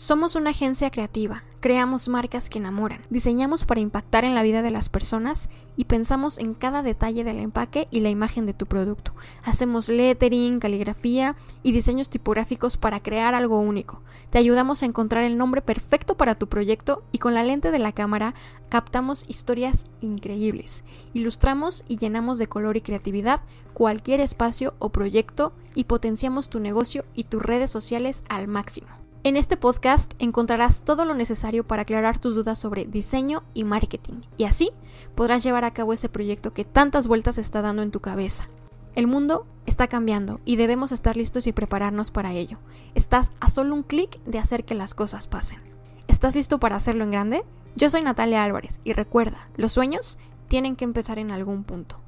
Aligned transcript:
Somos 0.00 0.34
una 0.34 0.48
agencia 0.48 0.90
creativa, 0.90 1.44
creamos 1.60 2.08
marcas 2.08 2.48
que 2.48 2.56
enamoran, 2.56 3.02
diseñamos 3.10 3.66
para 3.66 3.80
impactar 3.80 4.24
en 4.24 4.34
la 4.34 4.42
vida 4.42 4.62
de 4.62 4.70
las 4.70 4.88
personas 4.88 5.50
y 5.76 5.84
pensamos 5.84 6.38
en 6.38 6.54
cada 6.54 6.82
detalle 6.82 7.22
del 7.22 7.38
empaque 7.38 7.86
y 7.90 8.00
la 8.00 8.08
imagen 8.08 8.46
de 8.46 8.54
tu 8.54 8.64
producto. 8.64 9.12
Hacemos 9.44 9.90
lettering, 9.90 10.58
caligrafía 10.58 11.36
y 11.62 11.72
diseños 11.72 12.08
tipográficos 12.08 12.78
para 12.78 13.02
crear 13.02 13.34
algo 13.34 13.60
único. 13.60 14.00
Te 14.30 14.38
ayudamos 14.38 14.82
a 14.82 14.86
encontrar 14.86 15.22
el 15.24 15.36
nombre 15.36 15.60
perfecto 15.60 16.16
para 16.16 16.34
tu 16.34 16.48
proyecto 16.48 17.02
y 17.12 17.18
con 17.18 17.34
la 17.34 17.44
lente 17.44 17.70
de 17.70 17.78
la 17.78 17.92
cámara 17.92 18.32
captamos 18.70 19.26
historias 19.28 19.86
increíbles. 20.00 20.82
Ilustramos 21.12 21.84
y 21.88 21.98
llenamos 21.98 22.38
de 22.38 22.48
color 22.48 22.78
y 22.78 22.80
creatividad 22.80 23.42
cualquier 23.74 24.20
espacio 24.20 24.72
o 24.78 24.88
proyecto 24.88 25.52
y 25.74 25.84
potenciamos 25.84 26.48
tu 26.48 26.58
negocio 26.58 27.04
y 27.14 27.24
tus 27.24 27.42
redes 27.42 27.70
sociales 27.70 28.24
al 28.30 28.48
máximo. 28.48 28.99
En 29.22 29.36
este 29.36 29.58
podcast 29.58 30.14
encontrarás 30.18 30.82
todo 30.82 31.04
lo 31.04 31.12
necesario 31.12 31.66
para 31.66 31.82
aclarar 31.82 32.18
tus 32.18 32.34
dudas 32.34 32.58
sobre 32.58 32.86
diseño 32.86 33.42
y 33.52 33.64
marketing, 33.64 34.22
y 34.38 34.44
así 34.44 34.70
podrás 35.14 35.44
llevar 35.44 35.66
a 35.66 35.74
cabo 35.74 35.92
ese 35.92 36.08
proyecto 36.08 36.54
que 36.54 36.64
tantas 36.64 37.06
vueltas 37.06 37.36
está 37.36 37.60
dando 37.60 37.82
en 37.82 37.90
tu 37.90 38.00
cabeza. 38.00 38.48
El 38.94 39.06
mundo 39.06 39.46
está 39.66 39.88
cambiando 39.88 40.40
y 40.46 40.56
debemos 40.56 40.90
estar 40.90 41.18
listos 41.18 41.46
y 41.46 41.52
prepararnos 41.52 42.10
para 42.10 42.32
ello. 42.32 42.60
Estás 42.94 43.32
a 43.40 43.50
solo 43.50 43.74
un 43.74 43.82
clic 43.82 44.18
de 44.24 44.38
hacer 44.38 44.64
que 44.64 44.74
las 44.74 44.94
cosas 44.94 45.26
pasen. 45.26 45.60
¿Estás 46.08 46.34
listo 46.34 46.58
para 46.58 46.76
hacerlo 46.76 47.04
en 47.04 47.10
grande? 47.10 47.44
Yo 47.76 47.90
soy 47.90 48.00
Natalia 48.00 48.42
Álvarez 48.42 48.80
y 48.84 48.94
recuerda, 48.94 49.50
los 49.54 49.72
sueños 49.72 50.16
tienen 50.48 50.76
que 50.76 50.86
empezar 50.86 51.18
en 51.18 51.30
algún 51.30 51.64
punto. 51.64 52.00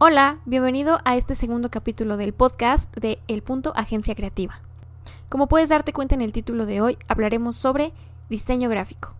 Hola, 0.00 0.38
bienvenido 0.44 1.00
a 1.04 1.16
este 1.16 1.34
segundo 1.34 1.72
capítulo 1.72 2.16
del 2.16 2.32
podcast 2.32 2.96
de 2.96 3.18
El 3.26 3.42
Punto 3.42 3.72
Agencia 3.74 4.14
Creativa. 4.14 4.60
Como 5.28 5.48
puedes 5.48 5.70
darte 5.70 5.92
cuenta 5.92 6.14
en 6.14 6.20
el 6.20 6.32
título 6.32 6.66
de 6.66 6.80
hoy, 6.80 6.98
hablaremos 7.08 7.56
sobre 7.56 7.92
diseño 8.30 8.68
gráfico. 8.68 9.16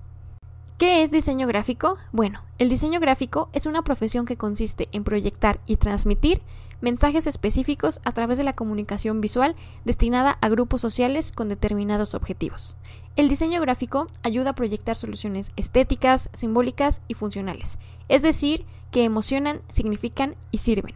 ¿Qué 0.78 1.02
es 1.02 1.10
diseño 1.10 1.48
gráfico? 1.48 1.96
Bueno, 2.12 2.44
el 2.58 2.68
diseño 2.68 3.00
gráfico 3.00 3.48
es 3.52 3.66
una 3.66 3.82
profesión 3.82 4.24
que 4.24 4.36
consiste 4.36 4.88
en 4.92 5.02
proyectar 5.02 5.58
y 5.66 5.78
transmitir 5.78 6.42
mensajes 6.80 7.26
específicos 7.26 8.00
a 8.04 8.12
través 8.12 8.38
de 8.38 8.44
la 8.44 8.54
comunicación 8.54 9.20
visual 9.20 9.56
destinada 9.84 10.38
a 10.40 10.48
grupos 10.48 10.80
sociales 10.80 11.32
con 11.32 11.48
determinados 11.48 12.14
objetivos. 12.14 12.76
El 13.16 13.28
diseño 13.28 13.60
gráfico 13.60 14.06
ayuda 14.22 14.50
a 14.50 14.54
proyectar 14.54 14.94
soluciones 14.94 15.50
estéticas, 15.56 16.30
simbólicas 16.32 17.02
y 17.08 17.14
funcionales, 17.14 17.78
es 18.08 18.22
decir, 18.22 18.64
que 18.90 19.04
emocionan, 19.04 19.60
significan 19.68 20.36
y 20.50 20.58
sirven. 20.58 20.94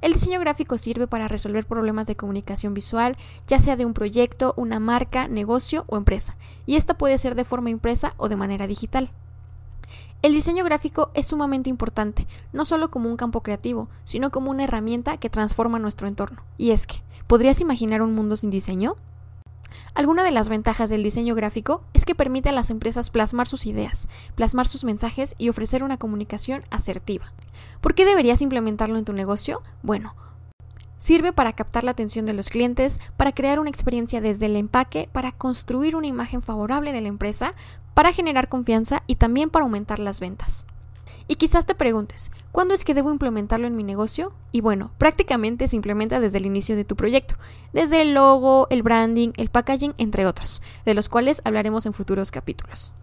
El 0.00 0.12
diseño 0.12 0.38
gráfico 0.40 0.78
sirve 0.78 1.06
para 1.06 1.28
resolver 1.28 1.66
problemas 1.66 2.06
de 2.06 2.16
comunicación 2.16 2.74
visual, 2.74 3.16
ya 3.46 3.58
sea 3.58 3.76
de 3.76 3.86
un 3.86 3.94
proyecto, 3.94 4.52
una 4.56 4.80
marca, 4.80 5.28
negocio 5.28 5.84
o 5.88 5.96
empresa, 5.96 6.36
y 6.66 6.76
esta 6.76 6.94
puede 6.94 7.18
ser 7.18 7.34
de 7.34 7.44
forma 7.44 7.70
impresa 7.70 8.14
o 8.16 8.28
de 8.28 8.36
manera 8.36 8.66
digital. 8.66 9.10
El 10.22 10.34
diseño 10.34 10.64
gráfico 10.64 11.10
es 11.14 11.26
sumamente 11.26 11.68
importante, 11.68 12.26
no 12.52 12.64
solo 12.64 12.90
como 12.90 13.08
un 13.08 13.16
campo 13.16 13.42
creativo, 13.42 13.88
sino 14.04 14.30
como 14.30 14.50
una 14.50 14.64
herramienta 14.64 15.16
que 15.16 15.30
transforma 15.30 15.78
nuestro 15.78 16.06
entorno. 16.06 16.44
Y 16.58 16.70
es 16.70 16.86
que, 16.86 17.02
¿podrías 17.26 17.60
imaginar 17.60 18.02
un 18.02 18.14
mundo 18.14 18.36
sin 18.36 18.50
diseño? 18.50 18.94
Alguna 19.94 20.22
de 20.22 20.30
las 20.30 20.48
ventajas 20.48 20.90
del 20.90 21.02
diseño 21.02 21.34
gráfico 21.34 21.82
es 21.92 22.04
que 22.04 22.14
permite 22.14 22.48
a 22.48 22.52
las 22.52 22.70
empresas 22.70 23.10
plasmar 23.10 23.46
sus 23.46 23.66
ideas, 23.66 24.08
plasmar 24.34 24.66
sus 24.66 24.84
mensajes 24.84 25.34
y 25.38 25.48
ofrecer 25.48 25.82
una 25.82 25.98
comunicación 25.98 26.62
asertiva. 26.70 27.32
¿Por 27.80 27.94
qué 27.94 28.04
deberías 28.04 28.42
implementarlo 28.42 28.98
en 28.98 29.04
tu 29.04 29.12
negocio? 29.12 29.62
Bueno, 29.82 30.14
Sirve 31.02 31.32
para 31.32 31.52
captar 31.52 31.82
la 31.82 31.90
atención 31.90 32.26
de 32.26 32.32
los 32.32 32.48
clientes, 32.48 33.00
para 33.16 33.32
crear 33.32 33.58
una 33.58 33.70
experiencia 33.70 34.20
desde 34.20 34.46
el 34.46 34.54
empaque, 34.54 35.08
para 35.10 35.32
construir 35.32 35.96
una 35.96 36.06
imagen 36.06 36.42
favorable 36.42 36.92
de 36.92 37.00
la 37.00 37.08
empresa, 37.08 37.54
para 37.92 38.12
generar 38.12 38.48
confianza 38.48 39.02
y 39.08 39.16
también 39.16 39.50
para 39.50 39.64
aumentar 39.64 39.98
las 39.98 40.20
ventas. 40.20 40.64
Y 41.26 41.34
quizás 41.34 41.66
te 41.66 41.74
preguntes, 41.74 42.30
¿cuándo 42.52 42.72
es 42.72 42.84
que 42.84 42.94
debo 42.94 43.10
implementarlo 43.10 43.66
en 43.66 43.74
mi 43.74 43.82
negocio? 43.82 44.32
Y 44.52 44.60
bueno, 44.60 44.92
prácticamente 44.96 45.66
se 45.66 45.74
implementa 45.74 46.20
desde 46.20 46.38
el 46.38 46.46
inicio 46.46 46.76
de 46.76 46.84
tu 46.84 46.94
proyecto, 46.94 47.34
desde 47.72 48.00
el 48.00 48.14
logo, 48.14 48.68
el 48.70 48.84
branding, 48.84 49.30
el 49.38 49.48
packaging, 49.48 49.94
entre 49.98 50.24
otros, 50.24 50.62
de 50.84 50.94
los 50.94 51.08
cuales 51.08 51.42
hablaremos 51.44 51.84
en 51.84 51.94
futuros 51.94 52.30
capítulos. 52.30 52.94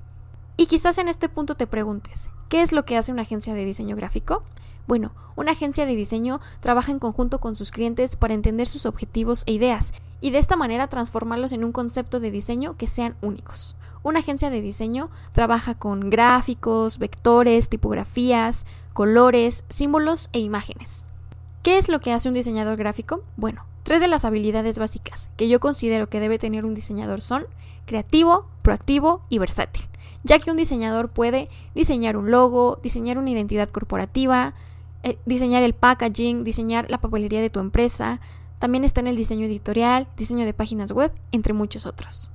Y 0.56 0.68
quizás 0.68 1.00
en 1.00 1.10
este 1.10 1.28
punto 1.28 1.56
te 1.56 1.68
preguntes, 1.68 2.30
¿qué 2.48 2.62
es 2.62 2.72
lo 2.72 2.86
que 2.86 2.96
hace 2.96 3.12
una 3.12 3.24
agencia 3.24 3.54
de 3.54 3.66
diseño 3.66 3.98
gráfico? 3.98 4.46
Bueno, 4.90 5.12
una 5.36 5.52
agencia 5.52 5.86
de 5.86 5.96
diseño 5.96 6.40
trabaja 6.62 6.92
en 6.92 6.98
conjunto 6.98 7.40
con 7.40 7.56
sus 7.56 7.70
clientes 7.70 8.16
para 8.16 8.34
entender 8.34 8.66
sus 8.66 8.88
objetivos 8.88 9.44
e 9.46 9.52
ideas 9.52 9.94
y 10.20 10.32
de 10.32 10.40
esta 10.40 10.56
manera 10.56 10.88
transformarlos 10.88 11.52
en 11.52 11.64
un 11.64 11.72
concepto 11.72 12.20
de 12.20 12.32
diseño 12.32 12.76
que 12.76 12.88
sean 12.88 13.16
únicos. 13.22 13.76
Una 14.02 14.22
agencia 14.22 14.50
de 14.50 14.64
diseño 14.64 15.12
trabaja 15.32 15.76
con 15.76 16.10
gráficos, 16.10 16.98
vectores, 16.98 17.70
tipografías, 17.70 18.66
colores, 18.94 19.64
símbolos 19.70 20.32
e 20.34 20.40
imágenes. 20.40 21.06
¿Qué 21.62 21.78
es 21.78 21.88
lo 21.88 22.00
que 22.00 22.12
hace 22.12 22.28
un 22.28 22.34
diseñador 22.34 22.76
gráfico? 22.76 23.22
Bueno, 23.38 23.66
tres 23.84 24.02
de 24.02 24.08
las 24.08 24.26
habilidades 24.26 24.80
básicas 24.80 25.30
que 25.38 25.48
yo 25.48 25.60
considero 25.60 26.10
que 26.10 26.20
debe 26.20 26.40
tener 26.40 26.66
un 26.66 26.74
diseñador 26.74 27.22
son 27.22 27.46
creativo, 27.86 28.48
proactivo 28.64 29.22
y 29.30 29.38
versátil, 29.38 29.84
ya 30.24 30.40
que 30.40 30.50
un 30.50 30.58
diseñador 30.58 31.10
puede 31.10 31.48
diseñar 31.76 32.18
un 32.18 32.32
logo, 32.32 32.80
diseñar 32.82 33.20
una 33.20 33.30
identidad 33.30 33.70
corporativa, 33.70 34.56
eh, 35.04 35.18
diseñar 35.26 35.64
el 35.64 35.74
packaging, 35.74 36.44
diseñar 36.44 36.90
la 36.90 37.00
papelería 37.00 37.42
de 37.42 37.50
tu 37.50 37.60
empresa, 37.60 38.20
también 38.60 38.84
está 38.84 39.00
en 39.00 39.08
el 39.08 39.16
diseño 39.16 39.46
editorial, 39.46 40.08
diseño 40.18 40.46
de 40.46 40.54
páginas 40.54 40.92
web, 40.92 41.14
entre 41.32 41.54
muchos 41.54 41.86
otros. 41.86 42.30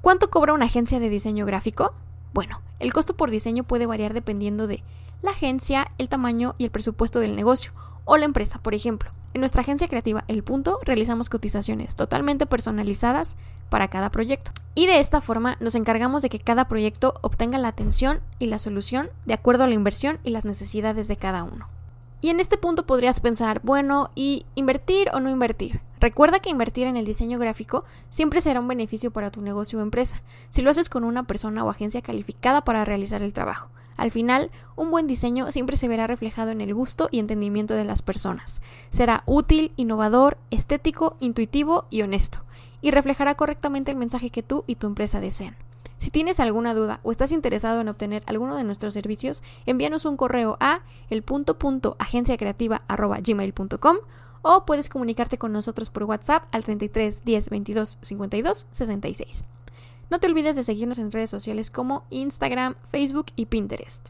¿Cuánto 0.00 0.30
cobra 0.30 0.52
una 0.52 0.66
agencia 0.66 1.00
de 1.00 1.08
diseño 1.08 1.46
gráfico? 1.46 1.94
Bueno, 2.32 2.60
el 2.78 2.92
costo 2.92 3.16
por 3.16 3.30
diseño 3.30 3.64
puede 3.64 3.86
variar 3.86 4.14
dependiendo 4.14 4.66
de 4.66 4.82
la 5.22 5.30
agencia, 5.32 5.92
el 5.98 6.08
tamaño 6.08 6.54
y 6.58 6.64
el 6.64 6.70
presupuesto 6.70 7.20
del 7.20 7.36
negocio 7.36 7.72
o 8.04 8.16
la 8.16 8.24
empresa, 8.24 8.58
por 8.60 8.74
ejemplo. 8.74 9.10
En 9.34 9.40
nuestra 9.40 9.60
agencia 9.60 9.88
creativa 9.88 10.24
El 10.28 10.42
Punto 10.42 10.78
realizamos 10.84 11.28
cotizaciones 11.28 11.94
totalmente 11.94 12.46
personalizadas 12.46 13.36
para 13.68 13.88
cada 13.88 14.10
proyecto. 14.10 14.50
Y 14.74 14.86
de 14.86 15.00
esta 15.00 15.20
forma 15.20 15.56
nos 15.60 15.74
encargamos 15.74 16.22
de 16.22 16.30
que 16.30 16.38
cada 16.38 16.68
proyecto 16.68 17.14
obtenga 17.20 17.58
la 17.58 17.68
atención 17.68 18.20
y 18.38 18.46
la 18.46 18.58
solución 18.58 19.10
de 19.26 19.34
acuerdo 19.34 19.64
a 19.64 19.66
la 19.66 19.74
inversión 19.74 20.18
y 20.24 20.30
las 20.30 20.44
necesidades 20.44 21.08
de 21.08 21.16
cada 21.16 21.44
uno. 21.44 21.68
Y 22.20 22.30
en 22.30 22.40
este 22.40 22.58
punto 22.58 22.84
podrías 22.84 23.20
pensar, 23.20 23.60
bueno, 23.62 24.10
¿y 24.14 24.44
invertir 24.56 25.08
o 25.12 25.20
no 25.20 25.30
invertir? 25.30 25.80
Recuerda 26.00 26.40
que 26.40 26.50
invertir 26.50 26.86
en 26.86 26.96
el 26.96 27.04
diseño 27.04 27.38
gráfico 27.38 27.84
siempre 28.08 28.40
será 28.40 28.60
un 28.60 28.68
beneficio 28.68 29.10
para 29.12 29.30
tu 29.30 29.40
negocio 29.40 29.78
o 29.78 29.82
empresa, 29.82 30.22
si 30.48 30.62
lo 30.62 30.70
haces 30.70 30.88
con 30.88 31.04
una 31.04 31.24
persona 31.24 31.64
o 31.64 31.70
agencia 31.70 32.02
calificada 32.02 32.62
para 32.62 32.84
realizar 32.84 33.22
el 33.22 33.32
trabajo. 33.32 33.70
Al 33.96 34.12
final, 34.12 34.50
un 34.76 34.90
buen 34.92 35.08
diseño 35.08 35.50
siempre 35.50 35.76
se 35.76 35.88
verá 35.88 36.06
reflejado 36.06 36.50
en 36.50 36.60
el 36.60 36.72
gusto 36.72 37.08
y 37.10 37.18
entendimiento 37.18 37.74
de 37.74 37.84
las 37.84 38.02
personas. 38.02 38.62
Será 38.90 39.24
útil, 39.26 39.72
innovador, 39.76 40.38
estético, 40.50 41.16
intuitivo 41.18 41.86
y 41.90 42.02
honesto, 42.02 42.44
y 42.80 42.92
reflejará 42.92 43.34
correctamente 43.34 43.90
el 43.90 43.96
mensaje 43.96 44.30
que 44.30 44.44
tú 44.44 44.62
y 44.68 44.76
tu 44.76 44.86
empresa 44.86 45.20
desean. 45.20 45.56
Si 45.96 46.10
tienes 46.10 46.40
alguna 46.40 46.74
duda 46.74 47.00
o 47.02 47.10
estás 47.10 47.32
interesado 47.32 47.80
en 47.80 47.88
obtener 47.88 48.22
alguno 48.26 48.56
de 48.56 48.64
nuestros 48.64 48.92
servicios, 48.94 49.42
envíanos 49.66 50.04
un 50.04 50.16
correo 50.16 50.56
a 50.60 50.82
el.agenciacreativa.gmail.com 51.10 53.96
o 54.42 54.64
puedes 54.64 54.88
comunicarte 54.88 55.38
con 55.38 55.52
nosotros 55.52 55.90
por 55.90 56.04
WhatsApp 56.04 56.44
al 56.52 56.62
33 56.64 57.24
10 57.24 57.50
22 57.50 57.98
52 58.00 58.66
66. 58.70 59.44
No 60.10 60.20
te 60.20 60.26
olvides 60.26 60.56
de 60.56 60.62
seguirnos 60.62 60.98
en 60.98 61.12
redes 61.12 61.30
sociales 61.30 61.70
como 61.70 62.04
Instagram, 62.10 62.76
Facebook 62.90 63.26
y 63.36 63.46
Pinterest. 63.46 64.08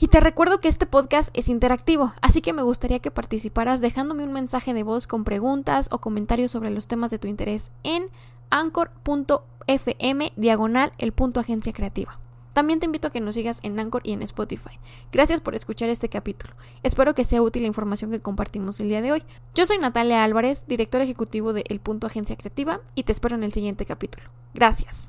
Y 0.00 0.08
te 0.08 0.20
recuerdo 0.20 0.60
que 0.60 0.68
este 0.68 0.86
podcast 0.86 1.36
es 1.36 1.48
interactivo, 1.48 2.12
así 2.22 2.40
que 2.40 2.52
me 2.52 2.62
gustaría 2.62 3.00
que 3.00 3.10
participaras 3.10 3.80
dejándome 3.80 4.22
un 4.22 4.32
mensaje 4.32 4.72
de 4.72 4.84
voz 4.84 5.08
con 5.08 5.24
preguntas 5.24 5.88
o 5.90 5.98
comentarios 5.98 6.52
sobre 6.52 6.70
los 6.70 6.86
temas 6.86 7.10
de 7.10 7.18
tu 7.18 7.26
interés 7.26 7.72
en 7.82 8.04
anchor.fm 8.50 10.32
diagonal 10.36 10.92
el 10.98 11.12
punto 11.12 11.40
agencia 11.40 11.72
creativa. 11.72 12.18
También 12.52 12.80
te 12.80 12.86
invito 12.86 13.06
a 13.06 13.12
que 13.12 13.20
nos 13.20 13.36
sigas 13.36 13.60
en 13.62 13.78
Anchor 13.78 14.02
y 14.04 14.12
en 14.12 14.22
Spotify. 14.22 14.80
Gracias 15.12 15.40
por 15.40 15.54
escuchar 15.54 15.90
este 15.90 16.08
capítulo. 16.08 16.54
Espero 16.82 17.14
que 17.14 17.22
sea 17.22 17.40
útil 17.40 17.62
la 17.62 17.68
información 17.68 18.10
que 18.10 18.20
compartimos 18.20 18.80
el 18.80 18.88
día 18.88 19.00
de 19.00 19.12
hoy. 19.12 19.22
Yo 19.54 19.64
soy 19.64 19.78
Natalia 19.78 20.24
Álvarez, 20.24 20.64
director 20.66 21.00
ejecutivo 21.00 21.52
de 21.52 21.62
El 21.68 21.78
Punto 21.78 22.08
Agencia 22.08 22.36
Creativa, 22.36 22.80
y 22.96 23.04
te 23.04 23.12
espero 23.12 23.36
en 23.36 23.44
el 23.44 23.52
siguiente 23.52 23.86
capítulo. 23.86 24.30
Gracias. 24.54 25.08